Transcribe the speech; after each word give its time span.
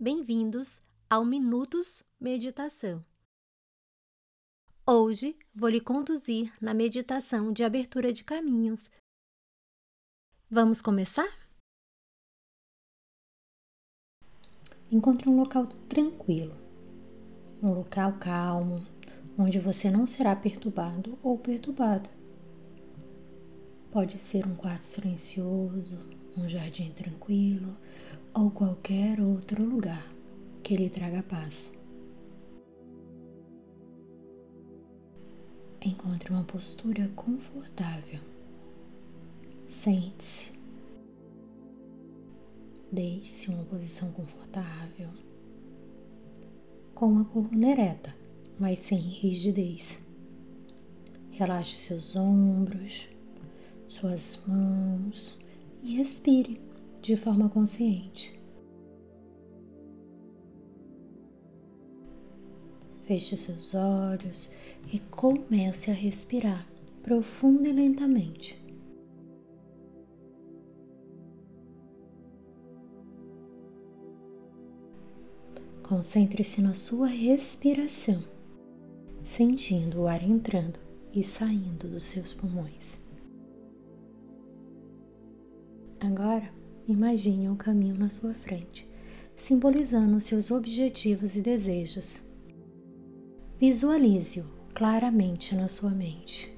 bem-vindos 0.00 0.80
ao 1.10 1.24
Minutos 1.24 2.04
Meditação. 2.20 3.04
Hoje 4.86 5.36
vou 5.52 5.68
lhe 5.68 5.80
conduzir 5.80 6.54
na 6.60 6.72
meditação 6.72 7.52
de 7.52 7.64
abertura 7.64 8.12
de 8.12 8.22
caminhos. 8.22 8.88
Vamos 10.48 10.80
começar? 10.80 11.28
Encontre 14.88 15.28
um 15.28 15.36
local 15.36 15.66
tranquilo, 15.88 16.54
um 17.60 17.72
local 17.72 18.20
calmo, 18.20 18.86
onde 19.36 19.58
você 19.58 19.90
não 19.90 20.06
será 20.06 20.36
perturbado 20.36 21.18
ou 21.24 21.36
perturbada. 21.36 22.08
Pode 23.90 24.16
ser 24.20 24.46
um 24.46 24.54
quarto 24.54 24.84
silencioso, 24.84 25.98
um 26.36 26.48
jardim 26.48 26.92
tranquilo 26.92 27.76
ou 28.38 28.52
qualquer 28.52 29.20
outro 29.20 29.64
lugar 29.64 30.06
que 30.62 30.76
lhe 30.76 30.88
traga 30.88 31.24
paz. 31.24 31.72
Encontre 35.84 36.32
uma 36.32 36.44
postura 36.44 37.10
confortável. 37.16 38.20
Sente-se. 39.66 40.52
Deixe-se 42.92 43.50
em 43.50 43.54
uma 43.54 43.64
posição 43.64 44.12
confortável, 44.12 45.08
com 46.94 47.18
a 47.18 47.24
coluna 47.24 47.72
ereta, 47.72 48.14
mas 48.58 48.78
sem 48.78 48.98
rigidez. 48.98 50.00
Relaxe 51.32 51.76
seus 51.76 52.14
ombros, 52.14 53.08
suas 53.88 54.40
mãos 54.46 55.38
e 55.82 55.96
respire 55.96 56.67
de 57.08 57.16
forma 57.16 57.48
consciente. 57.48 58.38
Feche 63.04 63.34
seus 63.34 63.74
olhos 63.74 64.50
e 64.92 64.98
comece 64.98 65.90
a 65.90 65.94
respirar 65.94 66.68
profundo 67.02 67.66
e 67.66 67.72
lentamente. 67.72 68.62
Concentre-se 75.82 76.60
na 76.60 76.74
sua 76.74 77.06
respiração, 77.06 78.22
sentindo 79.24 80.02
o 80.02 80.06
ar 80.06 80.22
entrando 80.22 80.78
e 81.14 81.24
saindo 81.24 81.88
dos 81.88 82.04
seus 82.04 82.34
pulmões. 82.34 83.02
Agora, 85.98 86.58
imagine 86.88 87.48
um 87.48 87.56
caminho 87.56 87.96
na 87.96 88.08
sua 88.08 88.32
frente, 88.32 88.88
simbolizando 89.36 90.20
seus 90.20 90.50
objetivos 90.50 91.36
e 91.36 91.42
desejos. 91.42 92.22
Visualize-o 93.60 94.46
claramente 94.74 95.54
na 95.54 95.68
sua 95.68 95.90
mente. 95.90 96.56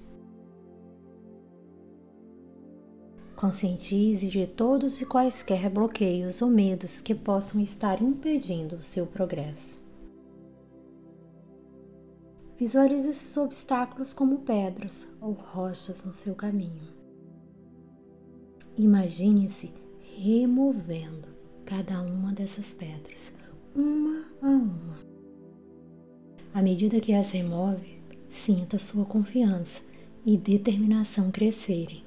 Conscientize 3.34 4.28
de 4.28 4.46
todos 4.46 5.00
e 5.00 5.06
quaisquer 5.06 5.68
bloqueios 5.70 6.42
ou 6.42 6.48
medos 6.48 7.00
que 7.00 7.14
possam 7.14 7.60
estar 7.60 8.02
impedindo 8.02 8.76
o 8.76 8.82
seu 8.82 9.06
progresso. 9.06 9.88
Visualize 12.58 13.08
esses 13.08 13.34
obstáculos 13.38 14.12
como 14.12 14.40
pedras 14.40 15.08
ou 15.18 15.32
rochas 15.32 16.04
no 16.04 16.14
seu 16.14 16.34
caminho. 16.34 16.92
Imagine-se 18.76 19.72
removendo 20.22 21.28
cada 21.64 22.02
uma 22.02 22.30
dessas 22.30 22.74
pedras, 22.74 23.32
uma 23.74 24.22
a 24.42 24.48
uma. 24.48 24.98
À 26.52 26.60
medida 26.60 27.00
que 27.00 27.14
as 27.14 27.30
remove, 27.30 28.02
sinta 28.28 28.78
sua 28.78 29.06
confiança 29.06 29.80
e 30.26 30.36
determinação 30.36 31.30
crescerem. 31.30 32.04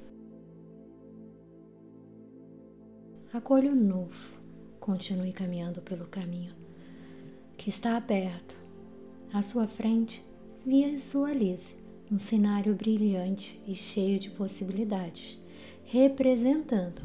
Acolha 3.32 3.72
o 3.72 3.74
novo, 3.74 4.38
continue 4.78 5.32
caminhando 5.32 5.82
pelo 5.82 6.06
caminho 6.06 6.54
que 7.56 7.68
está 7.68 7.96
aberto. 7.96 8.56
À 9.32 9.42
sua 9.42 9.66
frente, 9.66 10.22
visualize 10.64 11.74
um 12.12 12.20
cenário 12.20 12.76
brilhante 12.76 13.60
e 13.66 13.74
cheio 13.74 14.20
de 14.20 14.30
possibilidades, 14.30 15.36
representando 15.82 17.02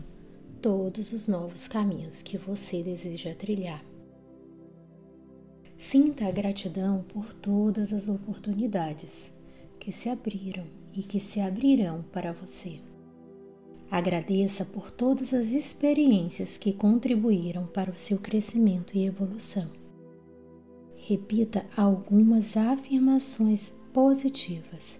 todos 0.61 1.13
os 1.13 1.27
novos 1.27 1.67
caminhos 1.67 2.21
que 2.21 2.37
você 2.37 2.83
deseja 2.83 3.33
trilhar. 3.33 3.83
Sinta 5.77 6.27
a 6.27 6.31
gratidão 6.31 7.03
por 7.03 7.33
todas 7.33 7.93
as 7.93 8.09
oportunidades 8.09 9.31
que 9.79 9.91
se 9.91 10.09
abriram 10.09 10.65
e 10.93 11.01
que 11.01 11.19
se 11.19 11.39
abrirão 11.39 12.03
para 12.03 12.33
você. 12.33 12.81
Agradeça 13.89 14.65
por 14.65 14.91
todas 14.91 15.33
as 15.33 15.47
experiências 15.47 16.57
que 16.57 16.73
contribuíram 16.73 17.65
para 17.65 17.89
o 17.89 17.97
seu 17.97 18.19
crescimento 18.19 18.95
e 18.95 19.05
evolução. 19.05 19.69
Repita 20.95 21.65
algumas 21.75 22.55
afirmações 22.55 23.71
positivas. 23.93 24.99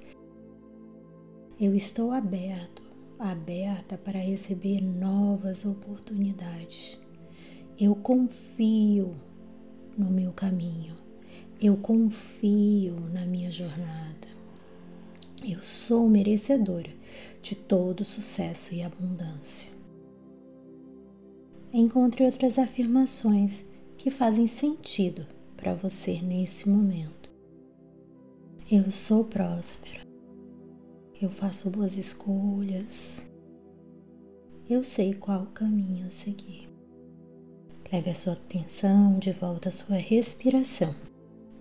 Eu 1.59 1.75
estou 1.75 2.12
aberto 2.12 2.89
aberta 3.19 3.97
para 3.97 4.18
receber 4.18 4.81
novas 4.81 5.66
oportunidades. 5.66 6.97
Eu 7.78 7.94
confio 7.94 9.13
no 9.97 10.09
meu 10.09 10.31
caminho. 10.31 10.96
Eu 11.62 11.75
confio 11.75 12.96
na 13.12 13.25
minha 13.25 13.52
jornada. 13.52 14.30
Eu 15.46 15.62
sou 15.62 16.07
merecedora 16.07 16.91
de 17.41 17.56
todo 17.56 18.06
sucesso 18.06 18.74
e 18.74 18.81
abundância. 18.81 19.69
Encontre 21.74 22.24
outras 22.24 22.57
afirmações 22.57 23.66
que 23.97 24.09
fazem 24.09 24.47
sentido 24.47 25.28
para 25.57 25.74
você 25.74 26.22
nesse 26.22 26.68
momento. 26.68 27.30
Eu 28.72 28.91
sou 28.91 29.25
próspera 29.25 30.09
eu 31.22 31.30
faço 31.30 31.69
boas 31.69 31.97
escolhas, 31.97 33.30
eu 34.69 34.84
sei 34.84 35.13
qual 35.13 35.47
caminho 35.47 36.12
seguir. 36.12 36.69
Leve 37.91 38.12
a 38.12 38.16
sua 38.16 38.34
atenção 38.34 39.18
de 39.18 39.31
volta 39.31 39.69
à 39.69 39.72
sua 39.72 39.97
respiração. 39.97 40.96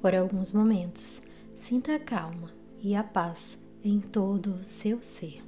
Por 0.01 0.15
alguns 0.15 0.53
momentos, 0.53 1.23
sinta 1.57 1.95
a 1.95 1.99
calma 1.99 2.53
e 2.81 2.95
a 2.95 3.03
paz 3.03 3.59
em 3.83 3.99
todo 3.99 4.55
o 4.57 4.65
seu 4.65 5.03
ser. 5.03 5.43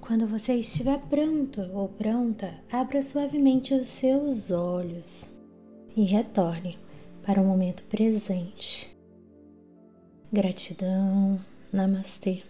Quando 0.00 0.26
você 0.26 0.54
estiver 0.54 0.98
pronto 1.08 1.60
ou 1.72 1.88
pronta, 1.88 2.54
abra 2.70 3.02
suavemente 3.02 3.74
os 3.74 3.88
seus 3.88 4.50
olhos 4.50 5.30
e 5.96 6.04
retorne 6.04 6.78
para 7.22 7.40
o 7.40 7.44
momento 7.44 7.82
presente. 7.84 8.99
Gratidão. 10.32 11.40
Namastê. 11.72 12.42